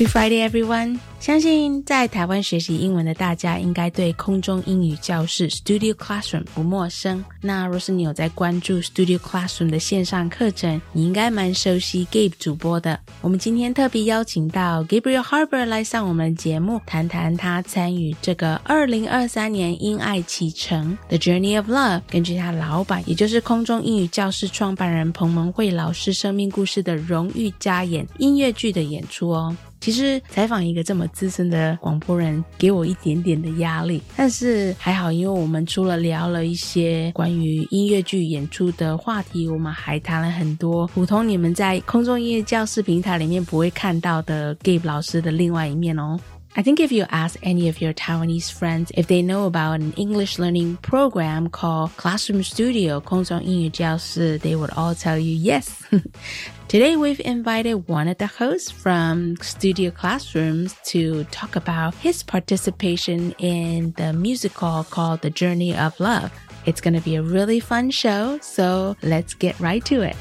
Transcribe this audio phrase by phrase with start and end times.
[0.00, 0.98] Happy Friday, everyone!
[1.18, 7.22] 相信在台湾学习英文的大家，应该对空中英语教室 Studio Classroom 不陌生。
[7.42, 12.98] 那若是你有在关注 Studio Classroom 的线上课程，你应该蛮熟悉 Gabe 主播的。
[13.20, 29.54] 我们今天特别邀请到 Gabriel Harbour 来上我们节目，谈谈他参与这个二零二三年因爱启程 The Journey of Love，根据他老板，也就是空中英语教室创办人彭蒙慧老师生命故事的荣誉加演音乐剧的演出哦。
[29.80, 46.20] 其实采访一个这么资深的广播人，给我一点点的压力，但是还好，因为我们除了聊了一些关于音乐剧演出的话题，我们还谈了很多普通你们在空中音乐教室平台里面不会看到的 Gabe 老师的另外一面哦。
[46.57, 50.39] I think if you ask any of your Taiwanese friends if they know about an English
[50.39, 55.83] learning program called Classroom Studio 空中英语教室, they would all tell you yes.
[56.69, 63.35] Today we've invited one of the hosts from Studio Classrooms to talk about his participation
[63.37, 66.31] in the musical called The Journey of Love.
[66.65, 70.15] It's going to be a really fun show, so let's get right to it.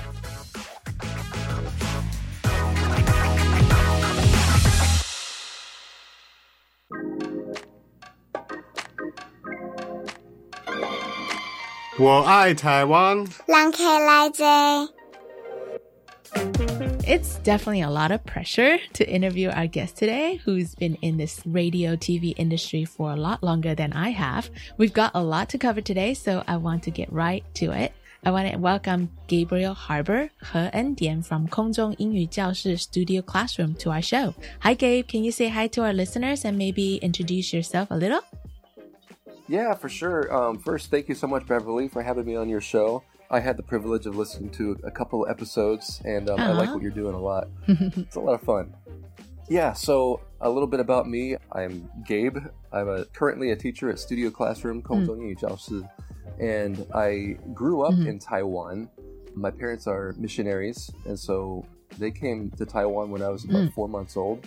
[11.99, 13.25] 我爱台湾。
[17.03, 21.97] It's definitely a lot of pressure to interview our guest today, who's been in this radio
[21.97, 24.49] TV industry for a lot longer than I have.
[24.77, 27.91] We've got a lot to cover today, so I want to get right to it.
[28.23, 34.01] I want to welcome Gabriel Harbour, He Endian from Kongzhong Ingyu Studio Classroom to our
[34.01, 34.35] show.
[34.61, 35.05] Hi, Gabe.
[35.05, 38.21] Can you say hi to our listeners and maybe introduce yourself a little?
[39.49, 40.31] Yeah, for sure.
[40.31, 43.03] Um, first, thank you so much, Beverly, for having me on your show.
[43.31, 46.49] I had the privilege of listening to a couple episodes, and um, uh-huh.
[46.49, 46.73] I like uh-huh.
[46.75, 47.47] what you're doing a lot.
[47.67, 48.75] it's a lot of fun.
[49.49, 51.35] Yeah, so a little bit about me.
[51.51, 52.37] I'm Gabe.
[52.71, 55.89] I'm a, currently a teacher at Studio Classroom, mm.
[56.39, 58.07] and I grew up mm-hmm.
[58.07, 58.87] in Taiwan.
[59.33, 61.65] My parents are missionaries, and so
[61.97, 63.73] they came to Taiwan when I was about mm.
[63.73, 64.45] four months old.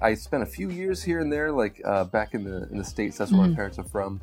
[0.00, 2.84] I spent a few years here and there, like uh, back in the in the
[2.84, 3.18] states.
[3.18, 3.50] That's where mm.
[3.50, 4.20] my parents are from.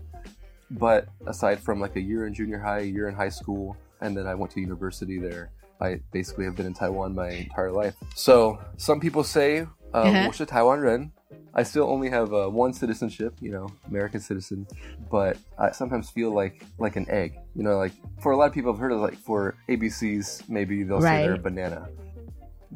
[0.72, 4.16] But aside from like a year in junior high, a year in high school, and
[4.16, 7.96] then I went to university there, I basically have been in Taiwan my entire life.
[8.16, 9.62] So some people say,
[9.94, 10.46] uh, uh-huh.
[10.46, 11.12] Taiwan
[11.54, 14.68] I still only have uh, one citizenship, you know, American citizen,
[15.10, 17.40] but I sometimes feel like like an egg.
[17.56, 20.84] You know, like for a lot of people, I've heard of like for ABCs, maybe
[20.84, 21.22] they'll right.
[21.22, 21.90] say they're a banana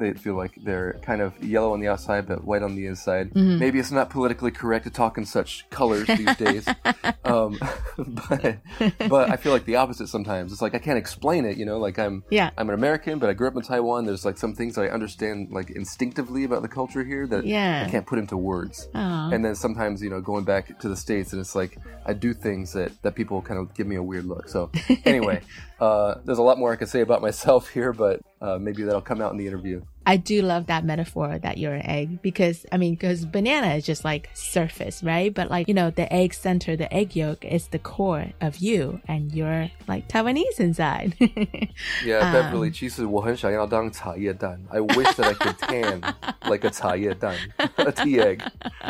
[0.02, 3.30] they feel like they're kind of yellow on the outside but white on the inside.
[3.30, 3.58] Mm-hmm.
[3.58, 6.68] Maybe it's not politically correct to talk in such colors these days,
[7.24, 7.58] um,
[7.98, 8.58] but
[9.08, 10.52] but I feel like the opposite sometimes.
[10.52, 11.78] It's like I can't explain it, you know.
[11.78, 12.50] Like I'm yeah.
[12.58, 14.04] I'm an American, but I grew up in Taiwan.
[14.04, 17.84] There's like some things I understand like instinctively about the culture here that yeah.
[17.86, 18.88] I can't put into words.
[18.94, 19.34] Aww.
[19.34, 22.34] And then sometimes you know going back to the states and it's like I do
[22.34, 24.48] things that that people kind of give me a weird look.
[24.48, 24.70] So
[25.04, 25.42] anyway.
[25.82, 29.00] Uh, there's a lot more I could say about myself here, but uh, maybe that'll
[29.00, 29.82] come out in the interview.
[30.05, 33.85] I do love that metaphor that you're an egg because I mean, because banana is
[33.85, 35.33] just like surface, right?
[35.33, 39.01] But like, you know, the egg center, the egg yolk is the core of you
[39.09, 41.13] and you're like Taiwanese inside.
[42.05, 44.57] yeah, um, Beverly, 其实我很想要当茶叶蛋.
[44.69, 45.99] I wish that I could tan
[46.49, 48.39] like a 茶叶蛋, a tea egg,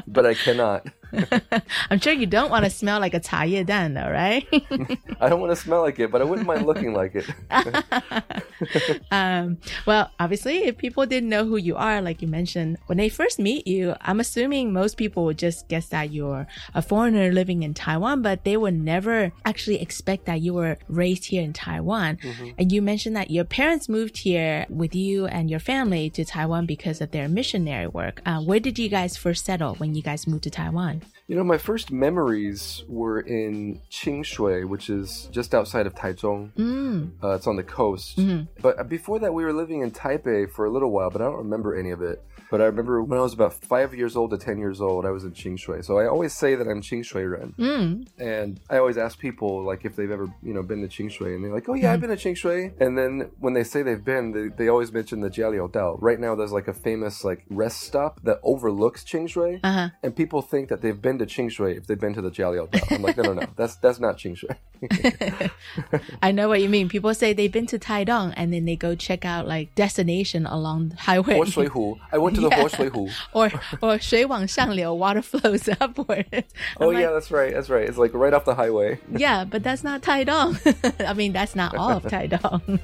[0.05, 0.83] but I cannot.
[1.89, 4.45] I'm sure you don't want to smell like a 茶叶蛋 though, right?
[5.19, 7.25] I don't want to smell like it, but I wouldn't mind looking like it.
[9.11, 13.09] um, well, obviously, if people didn't know who you are, like you mentioned, when they
[13.09, 17.63] first meet you, I'm assuming most people would just guess that you're a foreigner living
[17.63, 22.17] in Taiwan, but they would never actually expect that you were raised here in Taiwan.
[22.17, 22.49] Mm-hmm.
[22.57, 26.65] And you mentioned that your parents moved here with you and your family to Taiwan
[26.65, 28.21] because of their missionary work.
[28.25, 31.00] Uh, where did you guys first settle when you guys moved to Taiwan?
[31.02, 31.21] Thanks.
[31.28, 36.52] You know, my first memories were in Qingshui, which is just outside of Taichung.
[36.54, 37.12] Mm.
[37.22, 38.18] Uh, it's on the coast.
[38.18, 38.48] Mhm.
[38.60, 41.36] But before that, we were living in Taipei for a little while, but I don't
[41.38, 42.22] remember any of it.
[42.50, 45.10] But I remember when I was about five years old to ten years old, I
[45.10, 45.82] was in Qingshui.
[45.86, 47.54] So I always say that I'm Qingshui Ren.
[47.58, 48.08] Mm.
[48.18, 51.42] And I always ask people like if they've ever, you know, been to Qingshui, and
[51.42, 54.32] they're like, "Oh yeah, I've been to Qingshui." And then when they say they've been,
[54.32, 55.96] they, they always mention the Jialiao Dao.
[56.02, 59.88] Right now, there's like a famous like rest stop that overlooks Qingshui, Uh-huh.
[60.02, 62.68] and people think that they've been been to Qingshui if they've been to the Jialiao
[62.68, 62.96] Dao.
[62.96, 64.56] I'm like, no, no, no, that's that's not Qingshui.
[66.22, 66.88] I know what you mean.
[66.88, 70.90] People say they've been to Taidong and then they go check out like destination along
[70.90, 71.34] the highway.
[71.34, 71.98] Huashuihu.
[72.10, 72.88] I went to the yeah.
[72.88, 73.50] hu or
[73.80, 76.44] or Shui Wang Shangliu, water flows upward.
[76.80, 77.88] oh like, yeah, that's right, that's right.
[77.88, 78.98] It's like right off the highway.
[79.10, 80.58] yeah, but that's not Taidong.
[81.06, 82.80] I mean, that's not all of Taidong.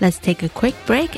[0.00, 1.10] Let's take a quick break.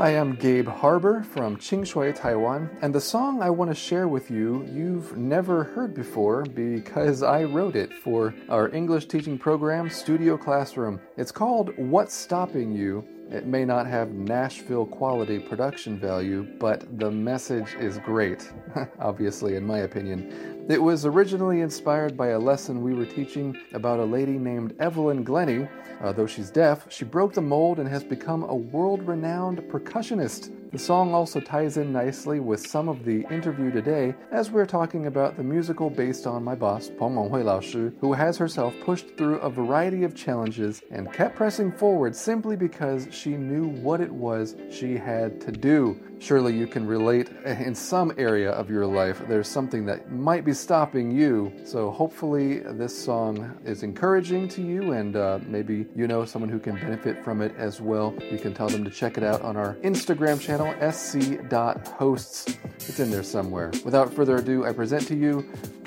[0.00, 4.30] Hi, I'm Gabe Harbour from Qingshui, Taiwan, and the song I want to share with
[4.30, 10.36] you, you've never heard before because I wrote it for our English teaching program, Studio
[10.36, 11.00] Classroom.
[11.16, 13.04] It's called What's Stopping You?
[13.28, 18.52] It may not have Nashville quality production value, but the message is great,
[19.00, 20.57] obviously, in my opinion.
[20.68, 25.24] It was originally inspired by a lesson we were teaching about a lady named Evelyn
[25.24, 25.66] Glennie.
[26.02, 30.50] Uh, though she's deaf, she broke the mold and has become a world renowned percussionist.
[30.70, 35.06] The song also ties in nicely with some of the interview today as we're talking
[35.06, 37.60] about the musical based on my boss, Peng Menghui Lao
[38.00, 43.08] who has herself pushed through a variety of challenges and kept pressing forward simply because
[43.10, 45.98] she knew what it was she had to do.
[46.20, 49.22] Surely you can relate in some area of your life.
[49.28, 51.52] There's something that might be stopping you.
[51.64, 56.58] So hopefully this song is encouraging to you, and uh, maybe you know someone who
[56.58, 58.14] can benefit from it as well.
[58.32, 60.57] You can tell them to check it out on our Instagram channel,
[60.92, 62.58] sc.hosts.
[62.76, 63.70] It's in there somewhere.
[63.84, 65.40] Without further ado, I present to you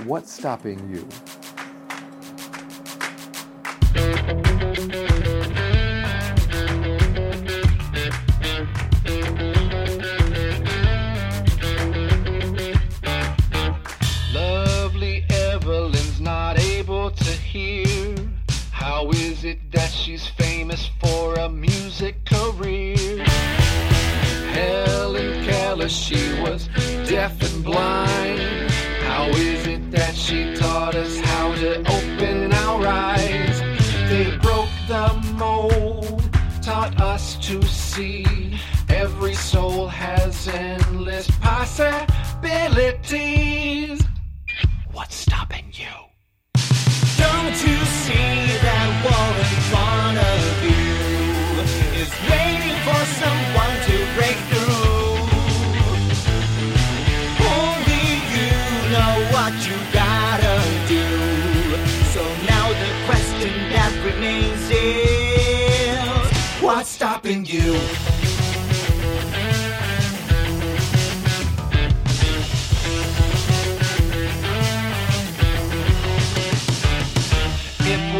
[0.05, 1.07] What's Stopping You?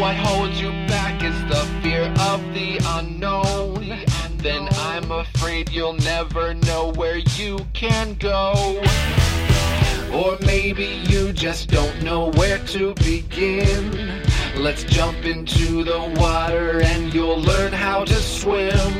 [0.02, 3.96] What holds you back is the fear of the unknown,
[4.38, 8.82] then I'm afraid you'll never know where you can go.
[10.12, 14.24] Or maybe you just don't know where to begin.
[14.56, 18.92] Let's jump into the water and you'll learn how to swim.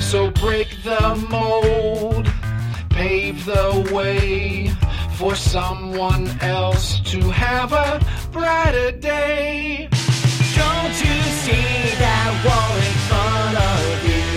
[0.00, 2.30] So break the mold,
[2.90, 4.68] pave the way
[5.16, 9.88] for someone else to have a brighter day.
[11.46, 14.34] You see that wall in front of you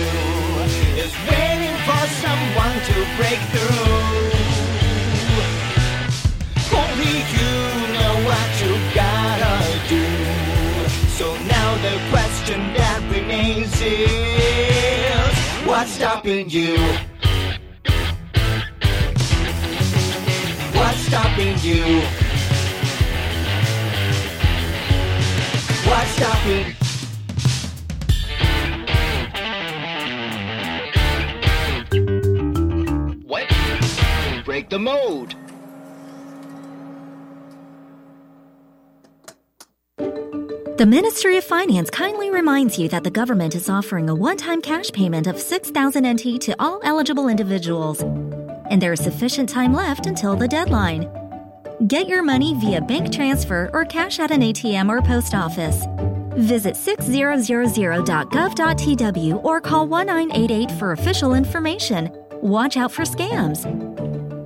[0.94, 3.90] is waiting for someone to break through?
[6.70, 7.50] Only you
[7.98, 9.58] know what you gotta
[9.90, 10.06] do.
[11.18, 16.76] So now the question that remains is what's stopping you?
[20.78, 22.06] What's stopping you?
[25.90, 26.66] What's stopping?
[26.66, 26.79] What?
[34.50, 35.36] Break the mold.
[40.76, 44.60] The Ministry of Finance kindly reminds you that the government is offering a one time
[44.60, 48.02] cash payment of 6,000 NT to all eligible individuals,
[48.70, 51.08] and there is sufficient time left until the deadline.
[51.86, 55.84] Get your money via bank transfer or cash at an ATM or post office.
[56.36, 62.10] Visit 6000.gov.tw or call 1988 for official information.
[62.42, 63.89] Watch out for scams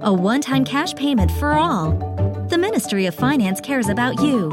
[0.04, 1.94] A one time cash payment for all.
[2.50, 4.50] The Ministry of Finance cares about you.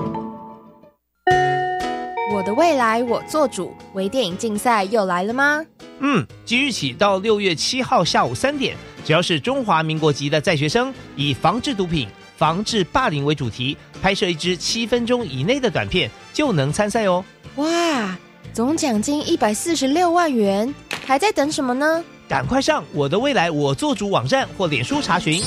[2.35, 5.65] 我的未来我做主，微电影竞赛又来了吗？
[6.01, 17.25] 嗯，即日起到六月七号下午三点，只要是中华民国籍的在学生，以防治毒品、防治霸凌为主题，拍摄一支七分钟以内的短片，就能参赛哦。
[17.55, 18.19] 哇，
[18.53, 20.75] 总奖金一百四十六万元，
[21.07, 22.05] 还在等什么呢？
[22.32, 25.34] 赶快上我的未来我做主网站或脸书查询。
[25.34, 25.44] 以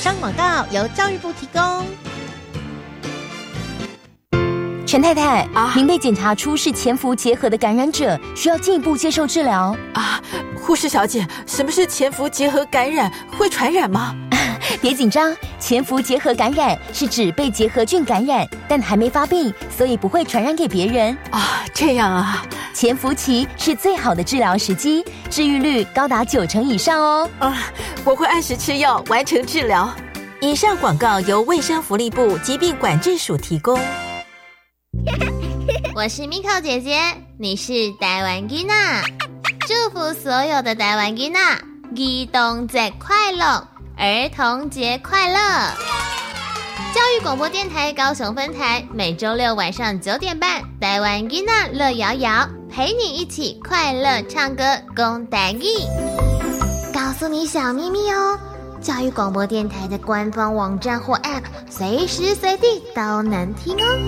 [0.00, 1.84] 上广告由教育部提供。
[4.86, 10.18] 陈太太啊，您被检查出是潜伏结核的感染者，需要进一步接受治疗啊。
[10.56, 13.12] 护士小姐，什么是潜伏结核感染？
[13.36, 14.16] 会传染吗？
[14.84, 21.64] 别紧张，潜伏结核感染是指被结核菌感染，但还没发病，所以不会传染给别人啊。
[21.72, 27.30] 这样啊，潜伏期是最好的治疗时机，治愈率高达九成以上哦。
[27.38, 27.72] 啊，
[28.04, 29.90] 我会按时吃药，完成治疗。
[30.42, 33.80] 以上广告由卫生福利部疾病管制署提供。
[35.96, 37.00] 我是 Miko 姐姐，
[37.38, 39.00] 你是台湾吉娜，
[39.60, 45.38] 祝福所有的台湾吉娜，儿童节快乐，儿童节快乐！
[46.92, 54.64] 教育广播电台高雄分台每周六晚上九点半，台湾吉娜乐摇摇，陪你一起快乐唱歌，
[54.96, 55.62] 共台语。
[56.92, 58.36] 告诉你小秘密哦，
[58.80, 63.98] 教育广播电台的官方网站或 App，随时随地都能听哦。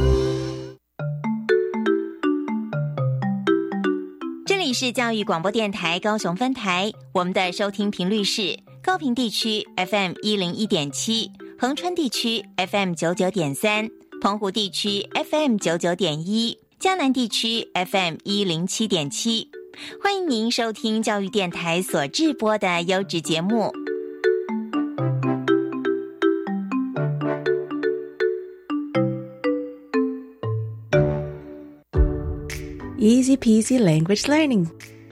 [4.45, 13.91] 这里是教育广播电台高雄分台，我们的收听频率是高平地区 FM 一零一点七，恒春地区 FM 九九点三，
[14.23, 19.51] 澎湖地区 FM 九九点一，江南地区 FM 一零七点七。
[20.01, 23.73] 欢迎您收听教育电台所制播的优质节目。
[32.97, 34.69] Easy peasy language learning，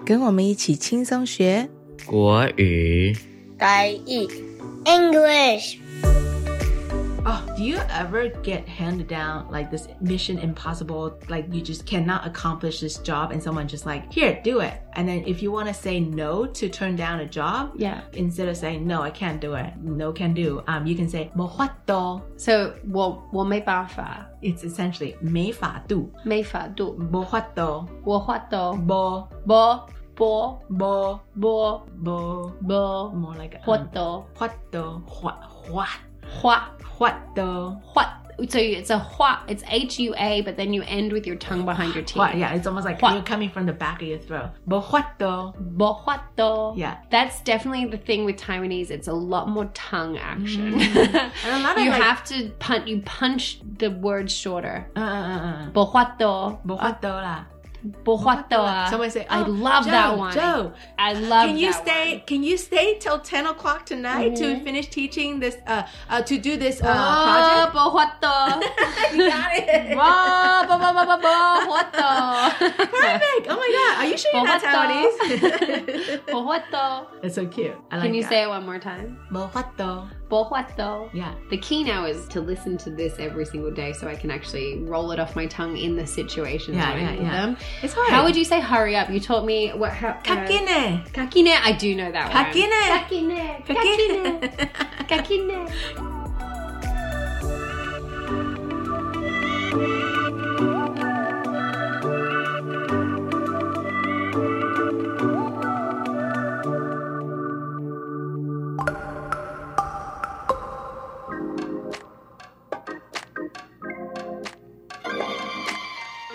[0.07, 1.69] 跟我们一起轻松学
[2.07, 3.12] 国语。
[3.58, 4.28] 台语，
[4.86, 12.80] English。Oh, do you ever get handed down like this mission impossible, like you just cannot accomplish
[12.80, 14.82] this job and someone just like, here, do it.
[14.94, 18.01] And then if you want to say no to turn down a job, yeah.
[18.13, 21.30] instead of saying no, I can't do it, no can do, um, you can say
[21.36, 22.22] 没法度.
[22.38, 24.25] So 我我没办法.
[24.42, 29.54] It's essentially 没法度.没法度.没法度.我法度.不不
[30.16, 34.04] bo bo bo bo bo more like um, what the
[34.38, 35.37] what the what
[35.71, 35.88] what
[36.40, 36.62] what
[36.99, 38.09] what the what
[38.49, 42.02] so it's a hua it's h-u-a but then you end with your tongue behind your
[42.02, 42.16] teeth.
[42.16, 43.14] hua, yeah it's almost like hua.
[43.14, 44.50] you're coming from the back of your throat.
[44.68, 46.99] Bohuato bohuato yeah.
[47.11, 48.90] That's definitely the thing with taiwanese.
[48.90, 50.75] It's a lot more tongue action.
[50.75, 51.76] Mm.
[51.85, 52.02] you like...
[52.02, 54.88] have to punch you punch the word shorter.
[54.97, 55.71] Uh, uh, uh, uh.
[55.71, 57.44] bohuato bohuato la
[57.85, 58.88] Bohuato.
[58.88, 60.33] Someone say, I oh, love Joe, that one.
[60.33, 62.12] Joe, I love can you that stay?
[62.17, 62.21] one.
[62.26, 64.38] Can you stay till ten o'clock tonight Mhm.
[64.38, 65.57] to finish teaching this?
[65.67, 68.23] Uh, uh, to do this uh, Oh, project.
[68.23, 68.62] bohuato.
[69.17, 69.91] you got it.
[69.91, 70.54] Bo-
[72.78, 73.47] Perfect.
[73.49, 74.04] Oh my god.
[74.04, 76.25] Are you sure you're not Taiwanese?
[76.26, 77.07] Bohuato.
[77.23, 77.75] That's so cute.
[77.90, 78.28] I like Can you that.
[78.31, 79.19] say it one more time?
[79.31, 80.09] Bohuato.
[80.28, 81.11] Bohuato.
[81.12, 81.35] Yeah.
[81.50, 84.78] The key now is to listen to this every single day so I can actually
[84.81, 87.31] roll it off my tongue in the situations Yeah, yeah, yeah.
[87.31, 87.57] them.
[87.83, 88.11] It's hard.
[88.11, 89.11] How would you say hurry up?
[89.11, 91.07] You taught me what how uh, Kakine.
[91.12, 91.57] Kakine.
[91.62, 92.45] I do know that one.
[92.47, 92.71] Kakine.
[93.66, 93.66] Kakine.
[93.66, 94.71] Kakine.
[95.09, 96.11] Kakine.“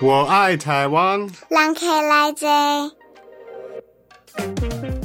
[0.02, 1.20] 我爱台湾”。
[1.50, 2.48] 人客来坐。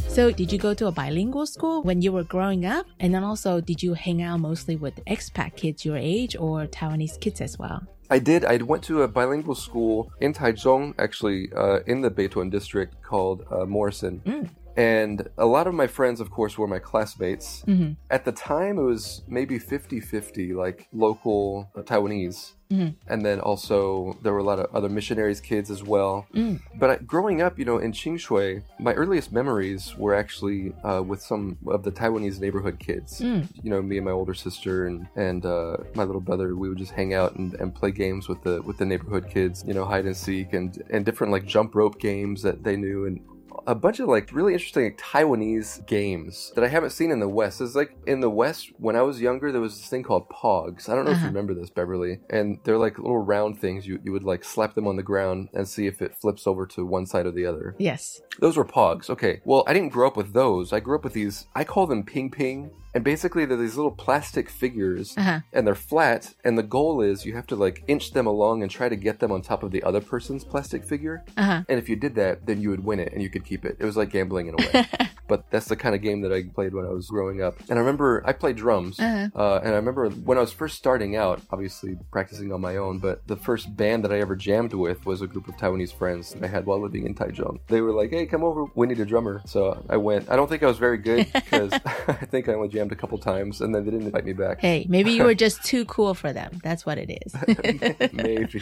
[0.08, 2.88] So, did you go to a bilingual school when you were growing up?
[3.00, 7.20] And then also, did you hang out mostly with expat kids your age or Taiwanese
[7.20, 7.84] kids as well?
[8.10, 8.44] I did.
[8.44, 13.46] I went to a bilingual school in Taichung, actually, uh, in the Beituan district called
[13.52, 14.50] uh, Morrison.
[14.76, 17.64] And a lot of my friends, of course, were my classmates.
[17.68, 17.98] Mhm.
[18.10, 22.95] At the time, it was maybe 50 50, like local uh, Taiwanese Mhm.
[23.09, 26.27] and then also there were a lot of other missionaries' kids as well.
[26.35, 26.61] Mm.
[26.81, 31.21] But I, growing up, you know, in Qingshui, my earliest memories were actually uh, with
[31.23, 33.21] some of the Taiwanese neighborhood kids.
[33.21, 33.49] Mm.
[33.63, 36.79] You know, me and my older sister and and uh, my little brother, we would
[36.79, 39.65] just hang out and, and play games with the with the neighborhood kids.
[39.67, 43.07] You know, hide and seek and and different like jump rope games that they knew
[43.07, 43.21] and
[43.67, 47.29] a bunch of like really interesting like, Taiwanese games that I haven't seen in the
[47.29, 47.61] West.
[47.61, 50.89] It's like in the West when I was younger, there was this thing called Pogs.
[50.89, 51.29] I don't know if you Uh-huh.
[51.29, 52.21] remember this, Beverly.
[52.31, 53.87] And they're like little round things.
[53.87, 56.67] You you would like slap them on the ground and see if it flips over
[56.67, 57.75] to one side or the other.
[57.79, 58.21] Yes.
[58.41, 59.09] Those were Pogs.
[59.11, 59.41] Okay.
[59.45, 60.73] Well, I didn't grow up with those.
[60.73, 61.47] I grew up with these.
[61.55, 62.71] I call them ping ping.
[62.95, 65.41] And basically, they're these little plastic figures, Uh-huh.
[65.53, 66.35] and they're flat.
[66.45, 69.19] And the goal is you have to like inch them along and try to get
[69.19, 71.25] them on top of the other person's plastic figure.
[71.37, 71.63] Uh-huh.
[71.69, 73.77] And if you did that, then you would win it and you could keep it.
[73.81, 74.87] It was like gambling in a way.
[75.29, 77.59] but that's the kind of game that I played when I was growing up.
[77.69, 79.01] And I remember I played drums.
[79.01, 79.29] Uh-huh.
[79.35, 82.99] Uh, and I remember when I was first starting out, obviously practicing on my own,
[82.99, 86.33] but the first band that I ever jammed with was a group of Taiwanese friends
[86.35, 87.59] that I had while living in Taichung.
[87.69, 88.67] They were like, hey, come over.
[88.75, 89.43] We need a drummer.
[89.47, 90.31] So I went.
[90.31, 91.73] I don't think I was very good because
[92.09, 94.61] I think I only jammed a couple times and then they didn't invite me back.
[94.61, 96.61] Hey, maybe you were just too cool for them.
[96.63, 97.35] That's what it is.
[98.13, 98.61] Maybe.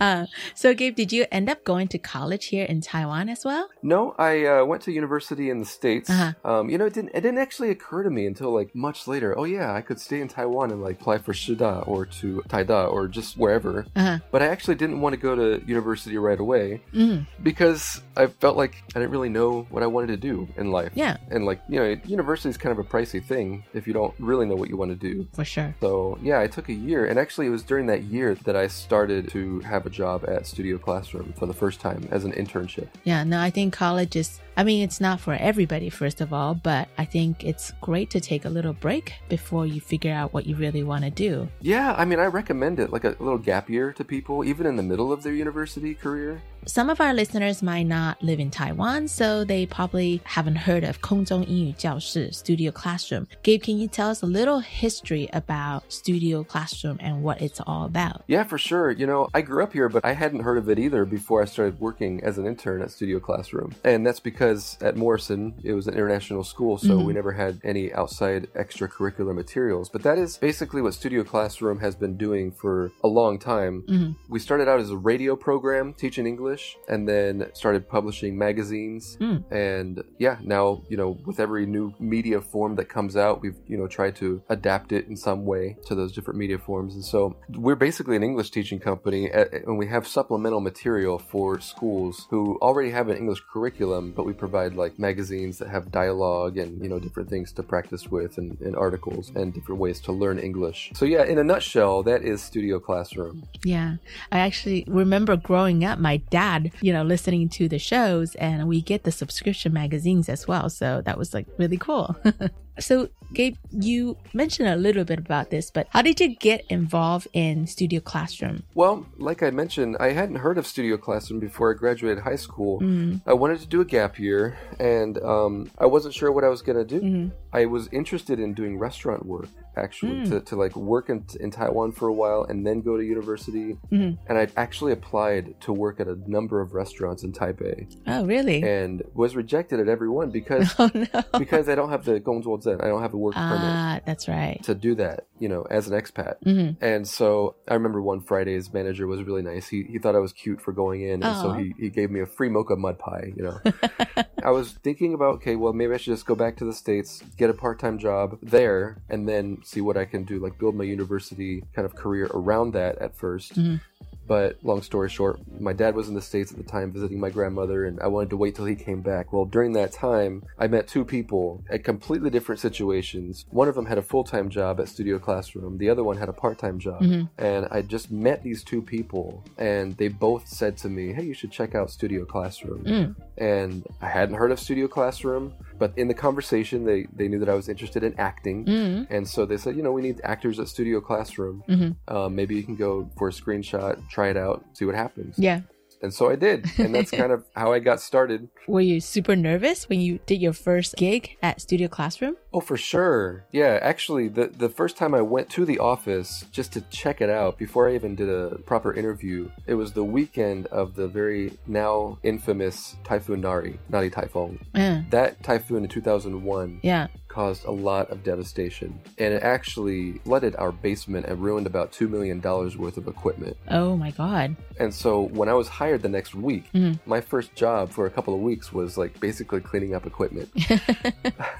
[0.00, 3.68] uh, so, Gabe, did you end up going to college here in Taiwan as well?
[3.82, 6.10] No, I uh, went to university in the states.
[6.10, 6.32] Uh-huh.
[6.44, 7.10] Um, you know, it didn't.
[7.14, 9.38] It didn't actually occur to me until like much later.
[9.38, 12.90] Oh yeah, I could stay in Taiwan and like apply for Shida or to Taida
[12.92, 13.86] or just wherever.
[13.96, 14.18] Uh-huh.
[14.30, 17.26] But I actually didn't want to go to university right away Mm.
[17.42, 20.92] because I felt like I didn't really know what I wanted to do in life.
[20.94, 21.16] Yeah.
[21.30, 24.46] And like you know, university is kind of a pricey thing if you don't really
[24.46, 25.26] know what you want to do.
[25.32, 25.74] For sure.
[25.80, 28.68] So yeah, I took a year, and actually it was during that year that I
[28.68, 32.88] started to have a job at Studio Classroom for the first time as an internship.
[33.04, 36.54] Yeah, no, I think college is, I mean, it's not for everybody, first of all,
[36.54, 40.46] but I think it's great to take a little break before you figure out what
[40.46, 41.48] you really want to do.
[41.60, 44.76] Yeah, I mean, I recommend it, like a little gap year to people, even in
[44.76, 46.42] the middle of their university career.
[46.64, 51.00] Some of our listeners might not live in Taiwan, so they probably haven't heard of
[51.00, 53.26] 空中英语教室 Studio Classroom.
[53.42, 57.84] Gabe, can you tell us a little history about Studio Classroom and what it's all
[57.84, 58.22] about?
[58.28, 58.92] Yeah, for sure.
[58.92, 61.46] You know, I grew up here, but I hadn't heard of it either before I
[61.46, 63.74] started working as an intern at Studio Classroom.
[63.82, 67.06] And that's because at Morrison, it was an international school, so Mhm.
[67.06, 69.88] we never had any outside extracurricular materials.
[69.88, 73.84] But that is basically what Studio Classroom has been doing for a long time.
[73.88, 74.16] Mhm.
[74.28, 79.16] We started out as a radio program teaching English and then started publishing magazines.
[79.20, 79.44] Mm.
[79.50, 83.76] And yeah, now, you know, with every new media form that comes out, we've, you
[83.76, 86.94] know, tried to adapt it in some way to those different media forms.
[86.94, 92.26] And so we're basically an English teaching company and we have supplemental material for schools
[92.30, 96.82] who already have an English curriculum, but we provide like magazines that have dialogue and,
[96.82, 100.38] you know, different things to practice with and, and articles and different ways to learn
[100.38, 100.90] English.
[100.94, 103.44] So yeah, in a nutshell, that is Studio Classroom.
[103.64, 103.96] Yeah,
[104.30, 108.80] I actually remember growing up, my dad, you know, listening to the shows, and we
[108.80, 110.68] get the subscription magazines as well.
[110.68, 112.16] So that was like really cool.
[112.78, 117.28] so, Gabe, you mentioned a little bit about this, but how did you get involved
[117.32, 118.62] in Studio Classroom?
[118.74, 122.80] Well, like I mentioned, I hadn't heard of Studio Classroom before I graduated high school.
[122.80, 123.20] Mm.
[123.26, 126.62] I wanted to do a gap year, and um, I wasn't sure what I was
[126.62, 127.00] going to do.
[127.00, 127.32] Mhm.
[127.52, 130.28] I was interested in doing restaurant work, actually mm.
[130.30, 133.78] to, to like work in, in Taiwan for a while and then go to university.
[133.90, 134.20] Mm-hmm.
[134.28, 137.94] And I actually applied to work at a number of restaurants in Taipei.
[138.06, 138.62] Oh, really?
[138.62, 141.22] And was rejected at every one because oh, no.
[141.38, 144.06] because I don't have the Gongzuo I don't have a work ah, permit.
[144.06, 144.62] that's right.
[144.64, 146.36] To do that, you know, as an expat.
[146.44, 146.84] Mm-hmm.
[146.84, 149.68] And so I remember one Friday, his manager was really nice.
[149.68, 151.22] He, he thought I was cute for going in.
[151.22, 151.42] And oh.
[151.42, 153.60] so he, he gave me a free mocha mud pie, you know.
[154.44, 157.22] I was thinking about, okay, well, maybe I should just go back to the States,
[157.36, 160.74] get a part time job there, and then see what I can do, like build
[160.74, 163.80] my university kind of career around that at 1st Mhm.
[164.26, 167.30] But long story short, my dad was in the States at the time visiting my
[167.30, 169.32] grandmother, and I wanted to wait till he came back.
[169.32, 173.44] Well, during that time, I met two people at completely different situations.
[173.50, 176.28] One of them had a full time job at Studio Classroom, the other one had
[176.28, 177.02] a part time job.
[177.02, 177.28] Mhm.
[177.38, 181.34] And I just met these two people, and they both said to me, Hey, you
[181.34, 182.84] should check out Studio Classroom.
[182.84, 183.16] Mm.
[183.38, 187.48] And I hadn't heard of Studio Classroom, but in the conversation, they, they knew that
[187.48, 188.64] I was interested in acting.
[188.66, 189.06] Mm.
[189.10, 191.64] And so they said, you know, we need actors at Studio Classroom.
[191.68, 191.96] Mhm.
[192.06, 195.34] Um, maybe you can go for a screenshot, try it out, see what happens.
[195.36, 195.62] Yeah.
[196.02, 196.66] And so I did.
[196.78, 198.48] And that's kind of how I got started.
[198.66, 202.36] Were you super nervous when you did your first gig at Studio Classroom?
[202.52, 203.44] Oh, for sure.
[203.52, 207.30] Yeah, actually, the the first time I went to the office just to check it
[207.30, 211.56] out before I even did a proper interview, it was the weekend of the very
[211.66, 214.64] now infamous Typhoon Nari, Nari Typhoon.
[214.74, 217.06] Uh, That typhoon in 2001 yeah.
[217.32, 222.08] Caused a lot of devastation, and it actually flooded our basement and ruined about $2
[222.10, 223.56] million worth of equipment.
[223.68, 224.54] Oh my God.
[224.78, 226.98] And so when I was hired the next week, Mhm.
[227.06, 230.50] my first job for a couple of weeks was like basically cleaning up equipment.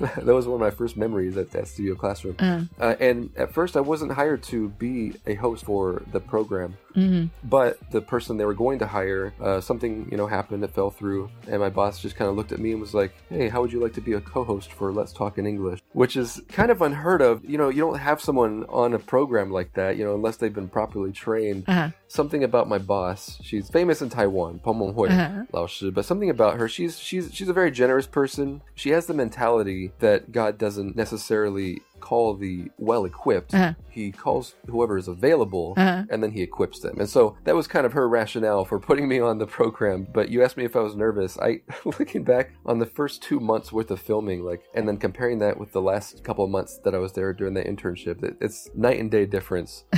[0.00, 2.36] that was one of my first memories at that studio classroom.
[2.38, 2.62] Uh.
[2.80, 6.76] Uh, and at first, I wasn't hired to be a host for the program.
[6.94, 7.30] Mhm.
[7.44, 10.64] But the person they were going to hire, uh, something you know happened.
[10.64, 13.12] It fell through, and my boss just kind of looked at me and was like,
[13.28, 16.16] "Hey, how would you like to be a co-host for Let's Talk in English?" Which
[16.16, 17.44] is kind of unheard of.
[17.44, 20.54] You know, you don't have someone on a program like that, you know, unless they've
[20.54, 21.64] been properly trained.
[21.66, 21.90] Uh-huh.
[22.08, 23.38] Something about my boss.
[23.42, 25.90] She's famous in Taiwan, Peng Menghui Uh-huh.
[25.90, 26.68] But something about her.
[26.68, 28.62] She's she's she's a very generous person.
[28.74, 33.54] She has the mentality that God doesn't necessarily call the well equipped.
[33.54, 33.74] Uh-huh.
[33.88, 36.04] He calls whoever is available Uh-huh.
[36.10, 36.98] and then he equips them.
[36.98, 40.06] And so that was kind of her rationale for putting me on the program.
[40.12, 41.38] But you asked me if I was nervous.
[41.38, 45.38] I looking back on the first two months worth of filming, like and then comparing
[45.40, 48.36] that with the last couple of months that I was there during the internship, it,
[48.40, 49.84] it's night and day difference.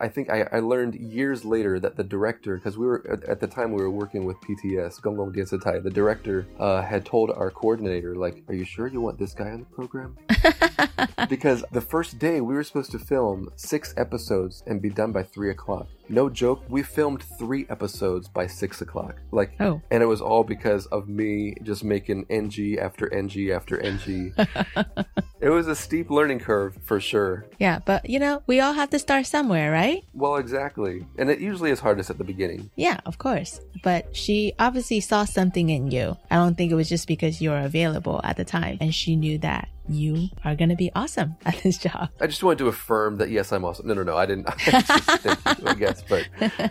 [0.00, 3.40] I think I, I learned years later that the director, because we were at, at
[3.40, 7.50] the time we were working with PTS, Gonggong Dianshitai, the director uh, had told our
[7.50, 10.16] coordinator, like, "Are you sure you want this guy on the program?"
[11.28, 15.22] because the first day we were supposed to film six episodes and be done by
[15.22, 15.86] three o'clock.
[16.10, 19.16] No joke, we filmed three episodes by six o'clock.
[19.30, 19.82] Like, Oh.
[19.90, 24.32] and it was all because of me just making NG after NG after NG.
[25.40, 27.44] it was a steep learning curve for sure.
[27.58, 30.02] Yeah, but you know, we all have to start somewhere, right?
[30.14, 31.04] Well, exactly.
[31.18, 32.70] And it usually is hardest at the beginning.
[32.76, 33.60] Yeah, of course.
[33.82, 36.16] But she obviously saw something in you.
[36.30, 39.14] I don't think it was just because you were available at the time and she
[39.14, 42.10] knew that you are going to be awesome at this job.
[42.20, 43.86] I just wanted to affirm that yes, I'm awesome.
[43.86, 44.48] No, no, no, I didn't.
[44.58, 46.28] Thank you, I guess, but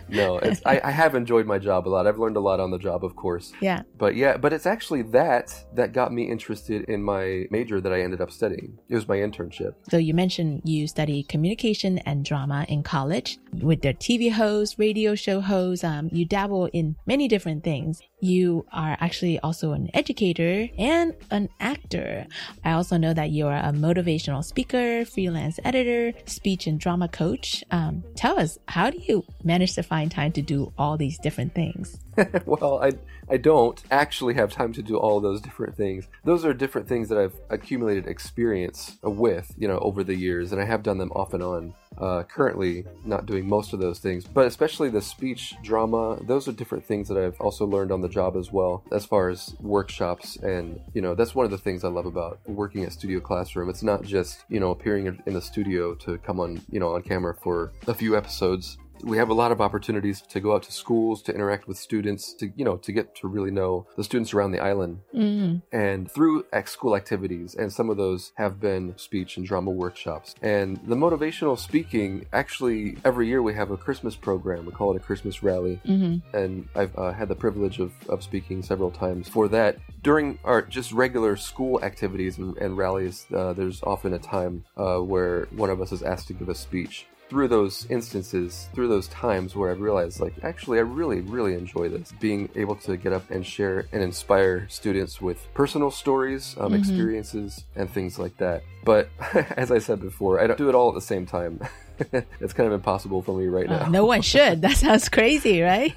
[0.08, 2.06] no, it's, I, I have enjoyed my job a lot.
[2.06, 3.52] I've learned a lot on the job, of course.
[3.60, 3.82] Yeah.
[3.96, 8.02] But yeah, but it's actually that that got me interested in my major that I
[8.02, 8.78] ended up studying.
[8.88, 9.74] It was my internship.
[9.90, 15.14] So you mentioned you study communication and drama in college with their TV host, radio
[15.14, 15.84] show host.
[15.84, 18.02] Um, you dabble in many different things.
[18.20, 22.26] You are actually also an educator and an actor.
[22.64, 27.62] I also know that you're a motivational speaker, freelance editor, speech and drama coach.
[27.70, 31.54] Um, tell us, how do you manage to find time to do all these different
[31.54, 31.98] things?
[32.46, 32.92] well, I
[33.30, 36.08] I don't actually have time to do all those different things.
[36.24, 40.60] Those are different things that I've accumulated experience with, you know, over the years, and
[40.60, 41.74] I have done them off and on.
[41.96, 46.16] Uh, currently, not doing most of those things, but especially the speech drama.
[46.22, 49.30] Those are different things that I've also learned on the job as well, as far
[49.30, 50.36] as workshops.
[50.36, 53.68] And you know, that's one of the things I love about working at Studio Classroom.
[53.68, 56.94] It's not just you know appearing in in the studio to come on you know
[56.94, 60.62] on camera for a few episodes we have a lot of opportunities to go out
[60.64, 64.04] to schools to interact with students to you know to get to really know the
[64.04, 65.00] students around the island.
[65.14, 65.62] Mm.
[65.72, 70.34] and through ex school activities and some of those have been speech and drama workshops.
[70.42, 74.66] And the motivational speaking actually every year we have a christmas program.
[74.66, 75.80] We call it a christmas rally.
[75.86, 76.22] Mhm.
[76.32, 79.78] and i've uh, had the privilege of, of speaking several times for that.
[80.02, 84.98] During our just regular school activities and, and rallies uh, there's often a time uh,
[84.98, 89.08] where one of us is asked to give a speech through those instances, through those
[89.08, 92.12] times where I've realized, like, actually, I really, really enjoy this.
[92.20, 96.78] Being able to get up and share and inspire students with personal stories, um, Mhm.
[96.78, 98.62] experiences, and things like that.
[98.84, 99.10] But
[99.56, 101.60] as I said before, I don't do it all at the same time.
[102.40, 103.88] it's kind of impossible for me right Uh, now.
[103.88, 104.62] no one should.
[104.68, 105.94] That sounds crazy, right?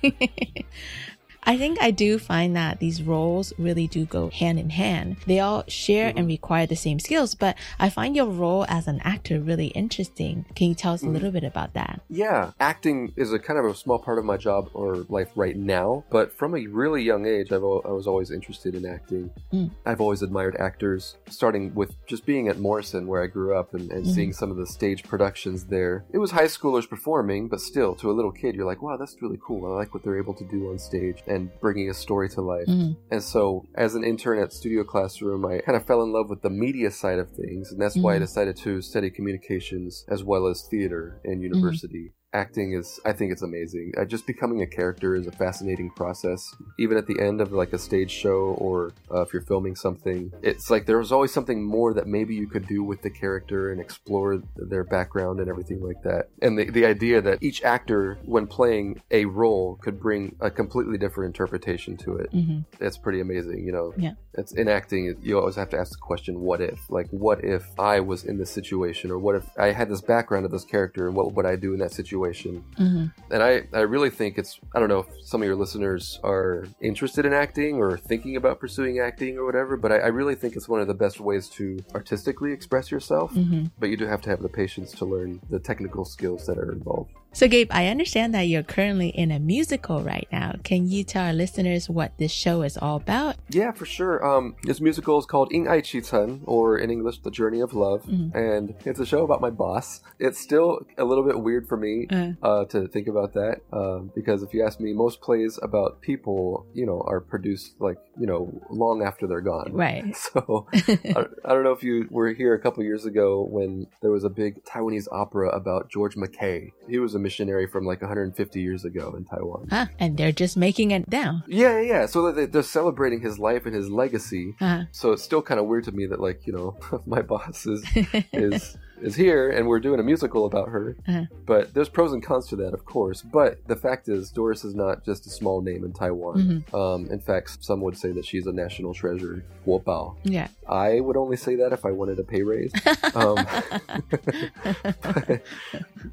[1.44, 5.18] I think I do find that these roles really do go hand in hand.
[5.26, 9.02] They all share and require the same skills, but I find your role as an
[9.04, 10.46] actor really interesting.
[10.56, 12.02] Can you tell us a little bit about that?
[12.10, 15.56] Yeah, acting is a kind of a small part of my job or life right
[15.58, 19.32] now, but from a really young age, I've, I was always interested in acting.
[19.52, 19.72] Mm.
[19.86, 23.92] I've always admired actors, starting with just being at Morrison, where I grew up, and,
[23.92, 24.14] and Mhm.
[24.14, 26.06] seeing some of the stage productions there.
[26.12, 29.22] It was high schoolers performing, but still, to a little kid, you're like, wow, that's
[29.22, 29.66] really cool.
[29.66, 32.68] I like what they're able to do on stage and bringing a story to life.
[32.68, 32.98] Mhm.
[33.10, 36.42] And so, as an intern at Studio Classroom, I kind of fell in love with
[36.42, 38.22] the media side of things, and that's why I Mhm.
[38.22, 42.14] decided to study communications as well as theater in university.
[42.34, 43.92] Acting is, I think it's amazing.
[43.98, 46.56] Uh, just becoming a character is a fascinating process.
[46.80, 50.32] Even at the end of like a stage show or uh, if you're filming something,
[50.42, 53.82] it's like there's always something more that maybe you could do with the character and
[53.82, 56.30] explore their background and everything like that.
[56.42, 60.98] And the, the idea that each actor, when playing a role, could bring a completely
[60.98, 62.32] different interpretation to it.
[62.32, 62.64] Mhm.
[62.80, 63.94] It's pretty amazing, you know.
[63.98, 64.14] Yeah.
[64.36, 65.18] It's in acting.
[65.22, 68.38] You always have to ask the question, "What if?" Like, what if I was in
[68.38, 71.46] this situation, or what if I had this background of this character, and what would
[71.46, 72.21] I do in that situation?
[72.22, 72.64] Situation.
[72.78, 73.34] Mm-hmm.
[73.34, 76.66] And I, I really think it's, I don't know if some of your listeners are
[76.80, 80.56] interested in acting or thinking about pursuing acting or whatever, but I, I really think
[80.56, 83.34] it's one of the best ways to artistically express yourself.
[83.34, 83.72] Mhm.
[83.80, 86.72] But you do have to have the patience to learn the technical skills that are
[86.72, 87.12] involved.
[87.34, 90.56] So, Gabe, I understand that you're currently in a musical right now.
[90.66, 93.38] Can you tell our listeners what this show is all about?
[93.50, 94.24] Yeah, for sure.
[94.24, 97.74] Um, this musical is called Ing Ai Chi Chen, or in English, The Journey of
[97.74, 98.36] Love, Mhm.
[98.36, 100.02] and it's a show about my boss.
[100.20, 102.34] It's still a little bit weird for me Uh.
[102.44, 106.66] uh, to think about that, um, because if you ask me, most plays about people,
[106.74, 109.72] you know, are produced like you know long after they're gone.
[109.72, 110.04] Right.
[110.34, 114.12] So I, I don't know if you were here a couple years ago when there
[114.12, 116.74] was a big Taiwanese opera about George Mackay.
[116.90, 119.68] He was a missionary from like 150 years ago in Taiwan.
[119.70, 119.86] Huh?
[120.00, 121.44] And they're just making it down.
[121.48, 122.06] Yeah, yeah, yeah.
[122.06, 124.56] So they- they're celebrating his life and his legacy.
[124.60, 124.84] Uh-huh.
[124.92, 127.84] So it's still kind of weird to me that, like, you know, my boss is
[128.34, 130.96] is is here and we're doing a musical about her.
[131.08, 131.26] Uh-huh.
[131.46, 133.22] But there's pros and cons to that, of course.
[133.22, 136.64] But the fact is, Doris is not just a small name in Taiwan.
[136.70, 136.74] Mhm.
[136.74, 139.44] Um, in fact, some would say that she's a national treasure.
[139.66, 140.16] Guo Bao.
[140.24, 140.48] Yeah.
[140.68, 142.72] I would only say that if I wanted a pay raise.
[143.16, 143.38] um,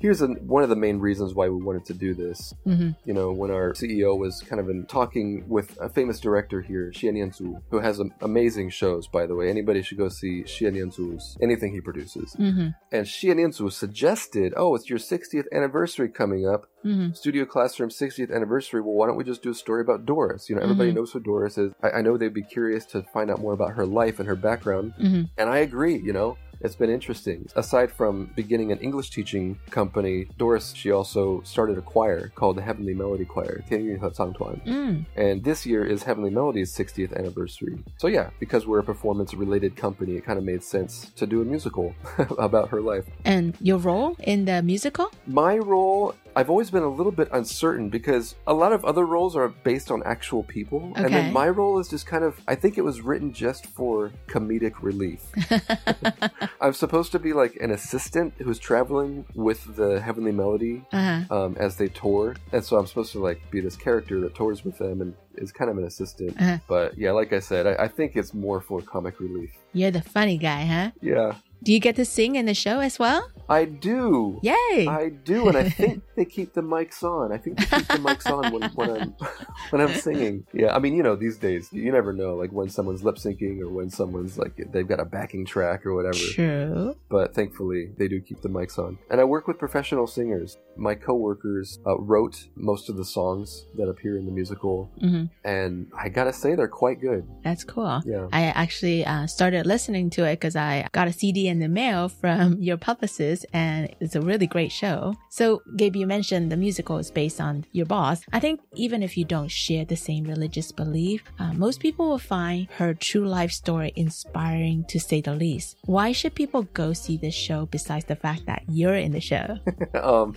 [0.00, 2.54] here's a, one of the main reasons why we wanted to do this.
[2.66, 2.96] Mhm.
[3.04, 6.90] You know, when our CEO was kind of in talking with a famous director here,
[6.94, 9.48] Xie Nianzu, who has am- amazing shows, by the way.
[9.48, 12.34] Anybody should go see Xie Nianzu's anything he produces.
[12.38, 12.74] Mhm.
[12.90, 17.14] And Xie Nianzu suggested, "Oh, it's your 60th anniversary coming up." Mhm.
[17.16, 18.80] Studio Classroom 60th anniversary.
[18.80, 20.48] Well, why don't we just do a story about Doris?
[20.48, 20.94] You know, everybody Mhm.
[20.96, 21.72] knows who Doris is.
[21.82, 24.36] I, I know they'd be curious to find out more about her life and her
[24.36, 24.94] background.
[24.98, 25.28] Mhm.
[25.36, 26.36] And I agree, you know.
[26.63, 27.45] It's been interesting.
[27.57, 32.61] Aside from beginning an English teaching company, Doris, she also started a choir called the
[32.61, 34.55] Heavenly Melody Choir, 天韵合唱团.
[34.65, 35.05] Mm.
[35.17, 37.83] And this year is Heavenly Melody's 60th anniversary.
[37.97, 41.45] So yeah, because we're a performance-related company, it kind of made sense to do a
[41.45, 41.93] musical
[42.37, 43.03] about her life.
[43.25, 45.11] And your role in the musical?
[45.27, 49.34] My role, I've always been a little bit uncertain because a lot of other roles
[49.34, 50.92] are based on actual people.
[50.94, 54.12] And then my role is just kind of, I think it was written just for
[54.28, 55.20] comedic relief.
[56.60, 61.36] I'm supposed to be like an assistant who's traveling with the Heavenly Melody Uh-huh.
[61.36, 62.36] um, as they tour.
[62.52, 65.50] And so I'm supposed to like be this character that tours with them and is
[65.50, 66.40] kind of an assistant.
[66.40, 66.58] Uh-huh.
[66.68, 69.50] But yeah, like I said, I, I think it's more for comic relief.
[69.72, 70.90] You're the funny guy, huh?
[71.00, 71.34] Yeah.
[71.62, 73.30] Do you get to sing in the show as well?
[73.48, 74.38] I do.
[74.42, 74.86] Yay!
[74.86, 77.32] I do, and I think they keep the mics on.
[77.32, 79.14] I think they keep the mics on when, when I'm
[79.70, 80.44] when I'm singing.
[80.52, 83.60] Yeah, I mean, you know, these days you never know, like when someone's lip syncing
[83.60, 86.18] or when someone's like they've got a backing track or whatever.
[86.32, 86.96] True.
[87.08, 88.98] But thankfully, they do keep the mics on.
[89.10, 90.58] And I work with professional singers.
[90.76, 95.90] My coworkers uh, wrote most of the songs that appear in the musical, hmm and
[95.98, 97.26] I gotta say they're quite good.
[97.42, 98.02] That's cool.
[98.04, 98.28] Yeah.
[98.32, 102.08] I actually uh, started listening to it because I got a CD in the mail
[102.08, 105.14] from your publicist, and it's a really great show.
[105.30, 108.22] So, Gabe, you mentioned the musical is based on your boss.
[108.32, 112.18] I think even if you don't share the same religious belief, uh, most people will
[112.18, 115.76] find her true life story inspiring to say the least.
[115.84, 119.58] Why should people go see this show besides the fact that you're in the show?
[119.94, 120.36] um,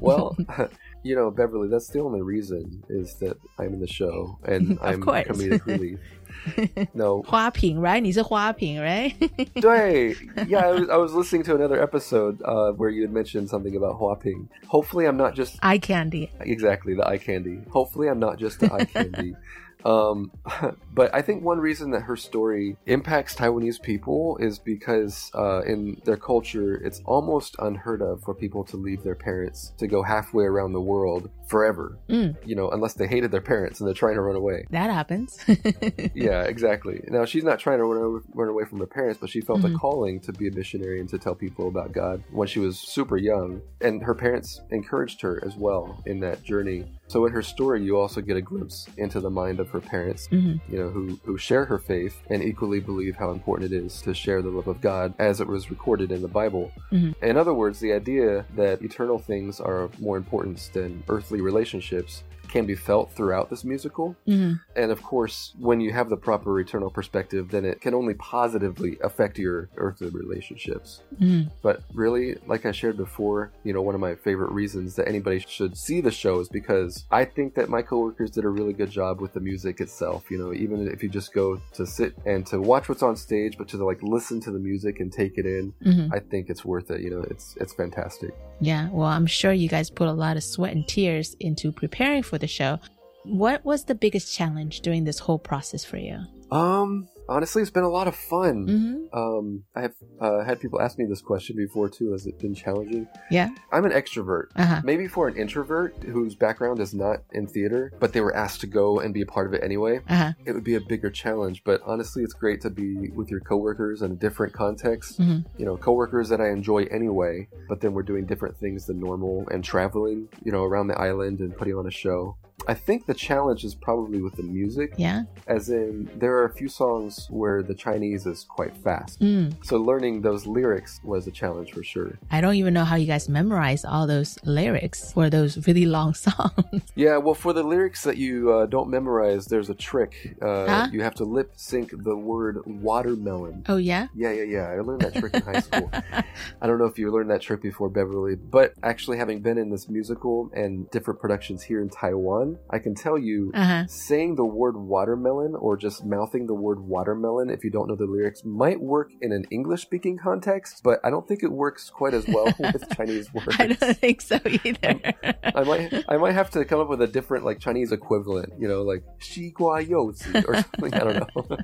[0.00, 0.36] well,
[1.07, 4.83] you know, Beverly, that's the only reason is that I'm in the show and Of
[4.83, 5.27] I'm course.
[5.27, 5.99] comedic relief.
[6.93, 7.99] No, 花瓶, right?
[8.01, 9.13] 你是花瓶, right?
[9.61, 10.15] 对,
[10.47, 13.75] yeah, I was, I was listening to another episode uh, where you had mentioned something
[13.75, 14.47] about Huaping.
[14.67, 16.29] Hopefully, I'm not just Eye candy.
[16.41, 17.59] exactly the eye candy.
[17.69, 19.35] Hopefully, I'm not just the eye candy.
[19.84, 20.32] Um,
[20.92, 26.00] but I think one reason that her story impacts Taiwanese people is because uh, in
[26.04, 30.44] their culture, it's almost unheard of for people to leave their parents to go halfway
[30.44, 31.98] around the world forever.
[32.10, 34.66] Mm, You know, unless they hated their parents and they're trying to run away.
[34.70, 35.38] that happens.
[36.14, 37.02] yeah, exactly.
[37.08, 39.60] Now she's not trying to run away, run away from her parents, but she felt
[39.62, 39.74] Mhm.
[39.74, 42.78] a calling to be a missionary and to tell people about God when she was
[42.78, 46.84] super young, and her parents encouraged her as well in that journey.
[47.08, 50.28] So in her story, you also get a glimpse into the mind of her parents,
[50.32, 50.60] Mhm.
[50.68, 54.14] you know, who who share her faith and equally believe how important it is to
[54.14, 56.72] share the love of God as it was recorded in the Bible.
[56.92, 57.14] Mhm.
[57.22, 62.24] In other words, the idea that eternal things are of more importance than earthly relationships
[62.48, 64.16] can be felt throughout this musical.
[64.26, 64.60] Mhm.
[64.76, 68.98] And of course, when you have the proper eternal perspective, then it can only positively
[69.02, 71.02] affect your earthly relationships.
[71.20, 71.50] Mhm.
[71.62, 75.38] But really, like I shared before, you know, one of my favorite reasons that anybody
[75.46, 78.90] should see the show is because I think that my coworkers did a really good
[78.90, 80.30] job with the music itself.
[80.30, 83.58] You know, even if you just go to sit and to watch what's on stage,
[83.58, 86.10] but to like listen to the music and take it in, Mhm.
[86.12, 87.00] I think it's worth it.
[87.00, 88.30] You know, it's it's fantastic.
[88.60, 92.22] Yeah, well, I'm sure you guys put a lot of sweat and tears into preparing
[92.24, 92.78] for the show.
[93.24, 96.20] What was the biggest challenge during this whole process for you?
[96.50, 98.66] Um, honestly, it's been a lot of fun.
[98.66, 99.18] Mm-hmm.
[99.18, 102.12] Um, I have uh, had people ask me this question before too.
[102.12, 103.06] Has it been challenging?
[103.30, 103.50] Yeah.
[103.72, 104.46] I'm an extrovert.
[104.56, 104.80] Uh-huh.
[104.84, 108.66] Maybe for an introvert whose background is not in theater, but they were asked to
[108.66, 110.32] go and be a part of it anyway, Uh-huh.
[110.44, 111.62] it would be a bigger challenge.
[111.64, 115.20] But honestly, it's great to be with your coworkers in a different context.
[115.20, 115.44] Mhm.
[115.56, 119.46] You know, coworkers that I enjoy anyway, but then we're doing different things than normal
[119.50, 122.36] and traveling, you know, around the island and putting on a show.
[122.68, 124.92] I think the challenge is probably with the music.
[124.98, 125.22] Yeah.
[125.46, 129.18] As in, there are a few songs where the Chinese is quite fast.
[129.20, 129.54] Mm.
[129.64, 132.18] So learning those lyrics was a challenge for sure.
[132.30, 136.12] I don't even know how you guys memorize all those lyrics for those really long
[136.28, 136.82] songs.
[136.94, 140.36] Yeah, well, for the lyrics that you uh, don't memorize, there's a trick.
[140.42, 140.88] Uh, Huh?
[140.92, 143.64] You have to lip sync the word watermelon.
[143.68, 144.08] oh, yeah?
[144.14, 144.66] Yeah, yeah, yeah.
[144.68, 145.90] I learned that trick in high school.
[146.60, 149.70] I don't know if you learned that trick before, Beverly, but actually, having been in
[149.70, 153.86] this musical and different productions here in Taiwan, I can tell you, uh-huh.
[153.86, 158.06] saying the word watermelon or just mouthing the word watermelon, if you don't know the
[158.06, 162.14] lyrics, might work in an English speaking context, but I don't think it works quite
[162.14, 163.56] as well with Chinese words.
[163.58, 165.00] I don't think so either.
[165.42, 168.68] I might, I might have to come up with a different like Chinese equivalent, you
[168.68, 170.94] know, like xi gua you or something.
[170.94, 171.56] I don't know.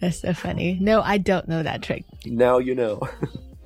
[0.00, 0.78] That's so funny.
[0.80, 2.04] No, I don't know that trick.
[2.24, 3.00] Now you know.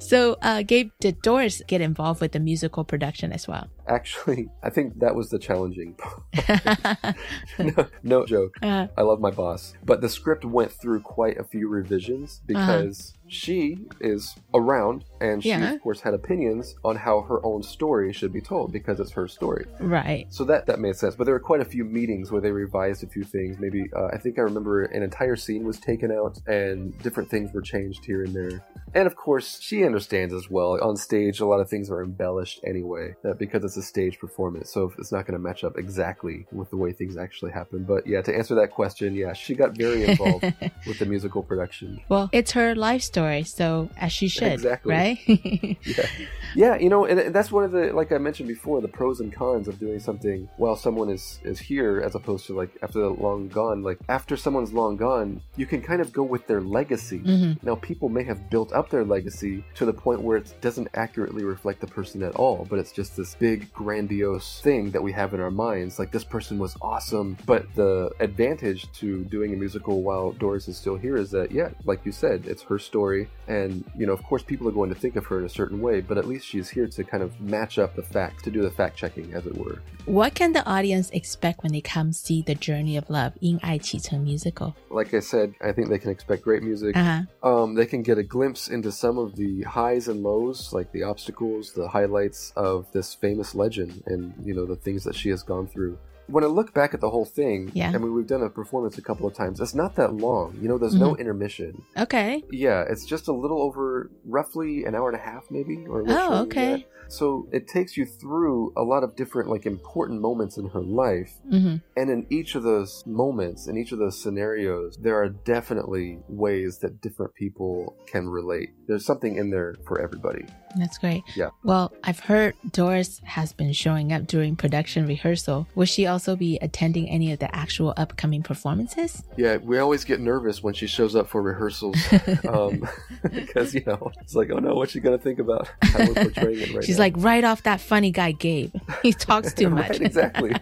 [0.03, 3.69] So, uh, Gabe, did Doris get involved with the musical production as well?
[3.87, 7.17] Actually, I think that was the challenging part.
[7.59, 8.57] no, no joke.
[8.63, 8.89] Uh.
[8.97, 9.75] I love my boss.
[9.85, 15.49] But the script went through quite a few revisions because she is around and she,
[15.51, 15.73] Yeah.
[15.75, 19.29] of course, had opinions on how her own story should be told because it's her
[19.29, 19.67] story.
[19.81, 20.27] Right.
[20.31, 21.15] So that that made sense.
[21.17, 23.59] But there were quite a few meetings where they revised a few things.
[23.59, 27.53] Maybe uh, I think I remember an entire scene was taken out and different things
[27.53, 28.65] were changed here and there.
[28.95, 30.79] And of course, she understands as well.
[30.83, 34.71] On stage, a lot of things are embellished anyway, uh, because it's a stage performance.
[34.71, 37.85] So it's not going to match up exactly with the way things actually happen.
[37.85, 40.45] But yeah, to answer that question, yeah, she got very involved
[40.87, 42.01] with the musical production.
[42.11, 44.93] Well, it's her life story, so as she should, Exactly.
[44.95, 45.19] right?
[45.85, 46.07] yeah.
[46.55, 49.33] yeah, you know, and that's one of the like I mentioned before, the pros and
[49.33, 53.09] cons of doing something while someone is is here, as opposed to like after they're
[53.29, 53.83] long gone.
[53.83, 57.21] Like after someone's long gone, you can kind of go with their legacy.
[57.21, 57.63] Mhm.
[57.63, 61.45] Now, people may have built up their legacy to the point where it doesn't accurately
[61.45, 65.35] reflect the person at all, but it's just this big, grandiose thing that we have
[65.35, 65.99] in our minds.
[65.99, 70.77] Like this person was awesome, but the advantage to doing a musical while Doris is
[70.77, 73.12] still here is that, yeah, like you said, it's her story,
[73.49, 75.81] and you know, of course, people are going to think of her in a certain
[75.81, 78.63] way, but at least she's here to kind of match up the facts, to do
[78.63, 79.81] the fact checking, as it were.
[80.07, 83.79] what can the audience expect when they come see the journey of love in Ai
[83.79, 84.75] Qi Cheng musical?
[84.91, 86.97] Like I said, I think they can expect great music.
[86.97, 87.23] Uh-huh.
[87.43, 91.03] Um, they can get a glimpse into some of the highs and lows, like the
[91.03, 95.43] obstacles, the highlights of this famous legend, and you know the things that she has
[95.43, 95.99] gone through.
[96.33, 97.93] When I look back at the whole thing, Yeah.
[97.95, 99.61] I mean, we've done a performance a couple of times.
[99.61, 100.57] It's not that long.
[100.63, 101.19] You know, there's no Mhm.
[101.19, 101.83] intermission.
[101.99, 102.43] Okay.
[102.51, 106.43] Yeah, it's just a little over roughly an hour and a half, maybe, or Oh,
[106.45, 106.87] okay.
[107.09, 111.33] So it takes you through a lot of different, like, important moments in her life.
[111.51, 116.21] hmm And in each of those moments, in each of those scenarios, there are definitely
[116.27, 118.71] ways that different people can relate.
[118.89, 120.47] There's something in there for everybody.
[120.77, 121.23] That's great.
[121.35, 121.51] Yeah.
[121.63, 125.67] Well, I've heard Doris has been showing up during production rehearsal.
[125.75, 129.23] Will she also be attending any of the actual upcoming performances?
[129.37, 131.97] Yeah, we always get nervous when she shows up for rehearsals
[132.49, 132.89] um,
[133.33, 136.15] because, you know, it's like, oh no, what's she going to think about how we're
[136.15, 137.05] portraying it right She's now?
[137.05, 138.75] like, right off that funny guy, Gabe.
[139.03, 139.91] He talks too much.
[139.91, 140.53] right, exactly.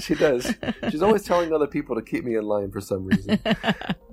[0.00, 0.54] She does.
[0.90, 3.38] She's always telling other people to keep me in line for some reason.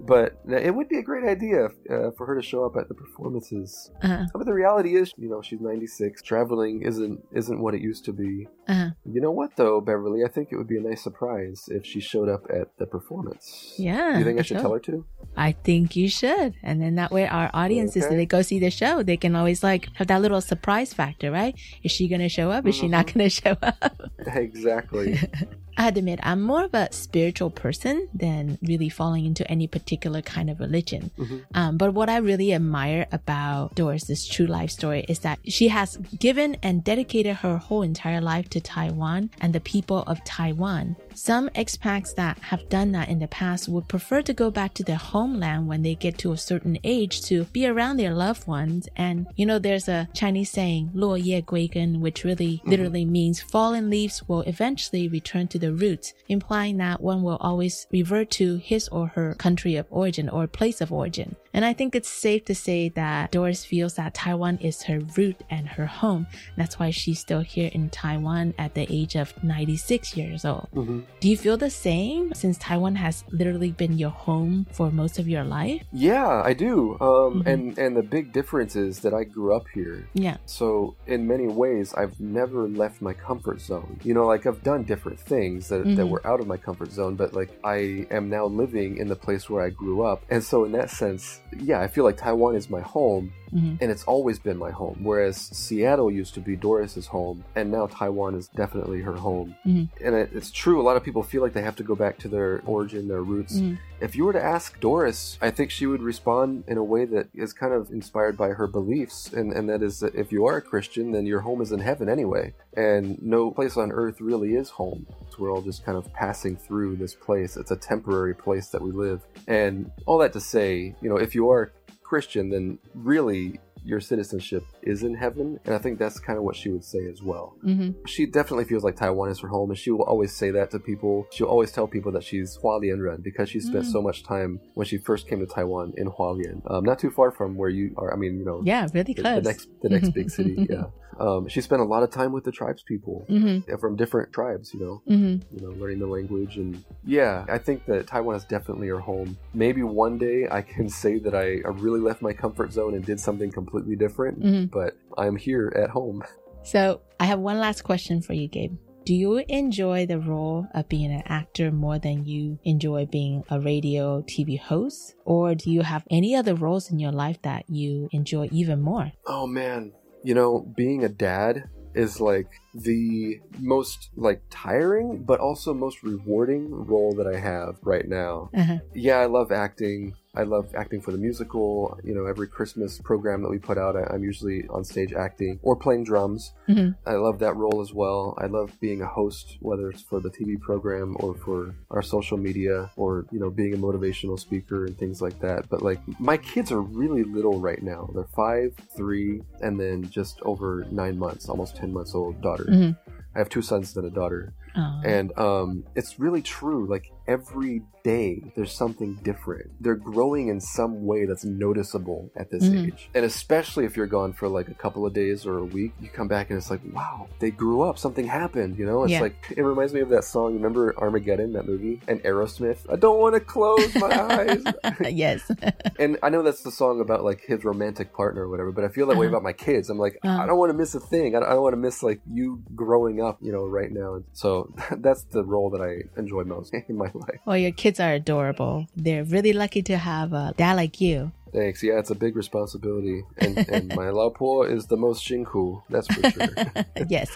[0.05, 2.89] But uh, it would be a great idea uh, for her to show up at
[2.89, 3.89] the performances.
[4.01, 4.25] Uh-huh.
[4.33, 6.21] But the reality is, you know, she's 96.
[6.21, 8.47] Traveling isn't isn't what it used to be.
[8.67, 8.89] Uh-huh.
[9.06, 10.23] You know what, though, Beverly?
[10.23, 13.76] I think it would be a nice surprise if she showed up at the performance.
[13.78, 14.17] Yeah.
[14.17, 15.06] You think I should tell her to?
[15.36, 16.56] I think you should.
[16.63, 18.13] And then that way our audiences, Okay.
[18.15, 21.32] if they go see the show, they can always like have that little surprise factor,
[21.32, 21.56] right?
[21.84, 22.65] Is she going to show up?
[22.67, 23.19] Is she not Mm-hmm.
[23.19, 24.02] going to show up?
[24.28, 25.19] Exactly.
[25.79, 29.68] I have to admit, I'm more of a spiritual person than really falling into any
[29.68, 31.12] particular kind of religion.
[31.16, 31.42] Mhm.
[31.55, 35.96] Um, but what I really admire about Doris's true life story is that she has
[36.18, 40.96] given and dedicated her whole entire life to Taiwan and the people of Taiwan.
[41.14, 44.83] Some expats that have done that in the past would prefer to go back to
[44.85, 48.89] their homeland when they get to a certain age to be around their loved ones.
[48.97, 54.43] And you know, there's a Chinese saying, 落叶归根, which really literally means fallen leaves will
[54.43, 59.34] eventually return to the roots, implying that one will always revert to his or her
[59.36, 61.38] country of origin or place of origin.
[61.54, 65.41] And I think it's safe to say that Doris feels that Taiwan is her root
[65.49, 66.26] and her home.
[66.58, 70.68] That's why she's still here in Taiwan at the age of 96 years old.
[70.74, 71.01] Mm-hmm.
[71.20, 75.28] Do you feel the same since Taiwan has literally been your home for most of
[75.28, 75.84] your life?
[75.91, 76.97] Yeah, I do.
[76.99, 80.08] Um, and and the big difference is that I grew up here.
[80.14, 80.38] Yeah.
[80.45, 83.99] So in many ways, I've never left my comfort zone.
[84.04, 86.10] You know, like I've done different things that, that Mhm.
[86.10, 89.49] were out of my comfort zone, but like I am now living in the place
[89.49, 90.24] where I grew up.
[90.30, 93.34] And so in that sense, yeah, I feel like Taiwan is my home.
[93.54, 93.78] Mhm.
[93.82, 95.01] And it's always been my home.
[95.04, 99.54] Whereas Seattle used to be Doris's home, and now Taiwan is definitely her home.
[99.64, 99.89] Mhm.
[100.04, 102.18] And it, it's true, a lot of people feel like they have to go back
[102.20, 103.60] to their origin, their roots.
[103.60, 103.78] Mhm.
[104.01, 107.28] If you were to ask Doris, I think she would respond in a way that
[107.36, 110.58] is kind of inspired by her beliefs, and, and that is that if you are
[110.58, 114.56] a Christian, then your home is in heaven anyway, and no place on earth really
[114.56, 115.06] is home.
[115.30, 117.56] So we're all just kind of passing through this place.
[117.56, 119.22] It's a temporary place that we live.
[119.47, 121.72] And all that to say, you know, if you are
[122.04, 125.59] Christian, then really your citizenship is in heaven.
[125.65, 127.55] And I think that's kind of what she would say as well.
[127.65, 128.05] Mm-hmm.
[128.05, 130.79] She definitely feels like Taiwan is her home, and she will always say that to
[130.79, 131.27] people.
[131.31, 133.91] She'll always tell people that she's Hualien because she spent Mm.
[133.91, 137.31] so much time when she first came to Taiwan in Hualien, um, not too far
[137.31, 138.13] from where you are.
[138.13, 140.55] I mean, you know, Yeah, really the, the next the next big city.
[140.69, 140.86] Yeah,
[141.19, 143.71] um, she spent a lot of time with the tribes people Mhm.
[143.71, 144.73] uh, from different tribes.
[144.73, 145.41] You know, Mhm.
[145.51, 149.38] you know, learning the language and yeah, I think that Taiwan is definitely her home.
[149.53, 153.03] Maybe one day I can say that I, I really left my comfort zone and
[153.03, 154.71] did something completely different, Mhm.
[154.71, 156.24] but I'm here at home.
[156.63, 158.78] So I have one last question for you, Gabe.
[159.05, 163.59] Do you enjoy the role of being an actor more than you enjoy being a
[163.59, 165.15] radio TV host?
[165.26, 169.11] Or do you have any other roles in your life that you enjoy even more?
[169.28, 169.91] Oh man,
[170.24, 176.69] you know, being a dad is like the most like tiring but also most rewarding
[176.71, 178.49] role that I have right now.
[178.53, 178.80] Uh-huh.
[178.93, 180.15] Yeah, I love acting.
[180.36, 181.99] I love acting for the musical.
[182.03, 185.59] You know, every Christmas program that we put out, I, I'm usually on stage acting
[185.61, 186.53] or playing drums.
[186.67, 186.95] Mhm.
[187.05, 188.34] I love that role as well.
[188.39, 192.38] I love being a host, whether it's for the TV program or for our social
[192.39, 195.69] media or, you know, being a motivational speaker and things like that.
[195.69, 198.09] But like, my kids are really little right now.
[198.15, 202.62] They're five, three, and then just over nine months, almost 10 months old daughter.
[202.70, 202.97] Mhm.
[203.36, 204.53] I have two sons and a daughter.
[204.76, 205.01] Aw.
[205.03, 206.88] And um, it's really true.
[206.88, 209.72] Like every day, there's something different.
[209.82, 212.88] They're growing in some way that's noticeable at this Mhm.
[212.88, 213.10] age.
[213.16, 216.10] And especially if you're gone for like a couple of days or a week, you
[216.10, 217.97] come back and it's like, wow, they grew up.
[217.97, 218.78] Something happened.
[218.78, 219.22] You know, it's Yeah.
[219.22, 220.54] like it reminds me of that song.
[220.56, 222.80] Remember Armageddon, that movie, and Aerosmith.
[222.91, 224.64] I don't want to close my eyes.
[225.12, 225.49] yes.
[225.99, 228.89] and I know that's the song about like his romantic partner or whatever, but I
[228.89, 229.36] feel that way Uh-huh.
[229.38, 229.89] about my kids.
[229.89, 230.30] I'm like, Uh.
[230.43, 231.36] I don't want to miss a thing.
[231.36, 234.22] I don't, I don't want to miss like you growing up, you know, right now.
[234.34, 237.39] So that's the role that I enjoy most in my life.
[237.45, 238.88] Well, your kids are adorable.
[238.96, 241.32] They're really lucky to have a dad like you.
[241.54, 241.84] Thanks.
[241.84, 245.84] Yeah, it's a big responsibility, and and my lao po is the most shinku.
[245.88, 246.48] That's for sure.
[247.08, 247.30] yes.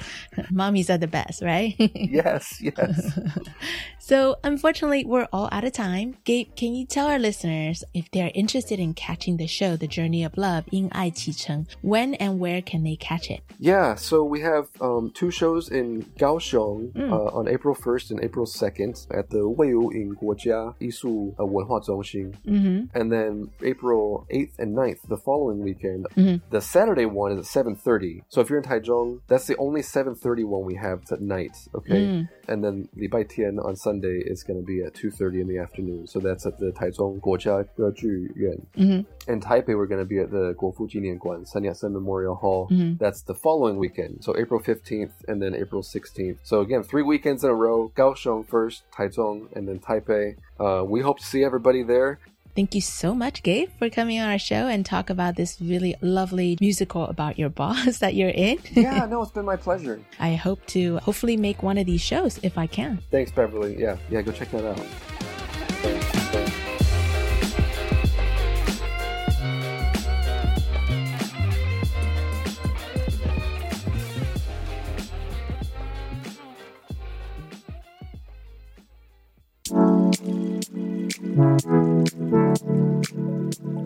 [0.52, 1.76] Mommies are the best, right?
[1.94, 3.20] yes, yes.
[4.08, 6.16] So, unfortunately, we're all out of time.
[6.24, 10.24] Gabe, can you tell our listeners if they're interested in catching the show, The Journey
[10.24, 13.42] of Love, in Ai Qi Cheng, when and where can they catch it?
[13.60, 17.12] Yeah, so we have um, two shows in Kaohsiung mm.
[17.12, 22.34] uh, on April 1st and April 2nd at the Weiwuying Guojia Yishu uh, Wenhua Zhongxin.
[22.48, 22.98] Mm-hmm.
[22.98, 26.42] And then April 8th and 9th, the following weekend, mm -hmm.
[26.50, 28.24] the Saturday one is at 7.30.
[28.30, 32.04] So if you're in Taichung, that's the only 7.30 one we have tonight, okay?
[32.06, 32.30] Mm.
[32.48, 35.48] And then the Bai Tian on Sunday Sunday is going to be at 2.30 in
[35.48, 36.06] the afternoon.
[36.06, 37.92] So that's at the Taichung Guojia uh,
[38.36, 38.68] Yuan.
[38.78, 39.40] Mm-hmm.
[39.40, 42.68] Taipei, we're going to be at the Guofu Jinian Sun Yat-sen Memorial Hall.
[42.70, 42.98] Mm-hmm.
[42.98, 44.24] That's the following weekend.
[44.24, 46.38] So April 15th and then April 16th.
[46.44, 47.92] So again, three weekends in a row.
[47.96, 50.36] Kaohsiung first, Taichung, and then Taipei.
[50.60, 52.20] Uh, we hope to see everybody there.
[52.58, 55.96] Thank you so much, Gabe, for coming on our show and talk about this really
[56.02, 58.58] lovely musical about your boss that you're in.
[58.72, 60.02] yeah, no, it's been my pleasure.
[60.20, 62.98] I hope to hopefully make one of these shows if I can.
[63.12, 63.80] Thanks, Beverly.
[63.80, 64.82] Yeah, yeah, go check that out.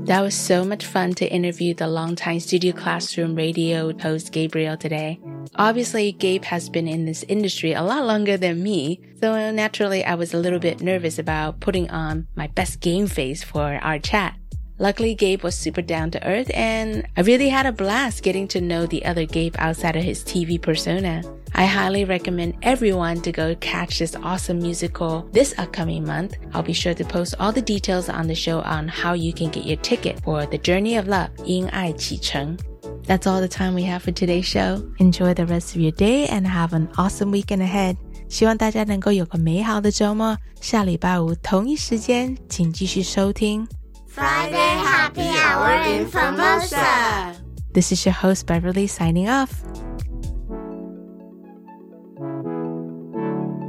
[0.05, 5.19] That was so much fun to interview the longtime studio classroom radio host Gabriel today.
[5.55, 10.15] Obviously, Gabe has been in this industry a lot longer than me, so naturally I
[10.15, 14.40] was a little bit nervous about putting on my best game face for our chat.
[14.80, 18.60] Luckily, Gabe was super down to earth and I really had a blast getting to
[18.60, 21.22] know the other Gabe outside of his TV persona.
[21.54, 26.34] I highly recommend everyone to go catch this awesome musical this upcoming month.
[26.52, 29.48] I'll be sure to post all the details on the show on how you can
[29.48, 32.58] get your ticket for The Journey of Love, 因爱启程.
[33.06, 34.82] That's all the time we have for today's show.
[34.98, 37.96] Enjoy the rest of your day and have an awesome weekend ahead.
[38.28, 40.36] 希望大家能够有个美好的周末。
[40.60, 43.66] 下礼拜五同一时间，请继续收听
[44.10, 47.34] Friday Happy Hour in Formosa.
[47.72, 49.50] This is your host Beverly signing off.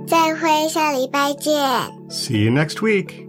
[0.08, 1.54] 再会，下礼拜见。
[2.10, 3.28] See you next week.